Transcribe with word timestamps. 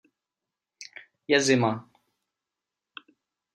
Je 1.29 1.39
zima. 1.47 1.71